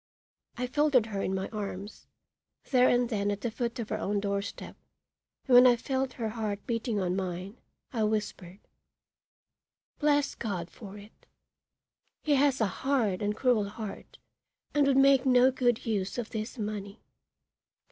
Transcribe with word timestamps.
I 0.57 0.65
folded 0.65 1.05
her 1.05 1.21
in 1.21 1.35
my 1.35 1.47
arms, 1.49 2.07
there 2.71 2.89
and 2.89 3.07
then 3.07 3.29
at 3.29 3.41
the 3.41 3.51
foot 3.51 3.77
of 3.77 3.89
her 3.89 3.99
own 3.99 4.19
doorstep, 4.19 4.75
and 5.45 5.53
when 5.53 5.67
I 5.67 5.75
felt 5.75 6.13
her 6.13 6.29
heart 6.29 6.65
beating 6.65 6.99
on 6.99 7.15
mine, 7.15 7.59
I 7.93 8.01
whispered: 8.05 8.61
"Bless 9.99 10.33
God 10.33 10.71
for 10.71 10.97
it! 10.97 11.27
He 12.23 12.33
has 12.33 12.59
a 12.59 12.65
hard 12.81 13.21
and 13.21 13.37
cruel 13.37 13.69
heart, 13.69 14.17
and 14.73 14.87
would 14.87 14.97
make 14.97 15.23
no 15.27 15.51
good 15.51 15.85
use 15.85 16.17
of 16.17 16.31
this 16.31 16.57
money. 16.57 17.03